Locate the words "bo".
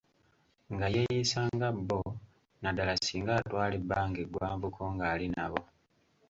1.87-1.99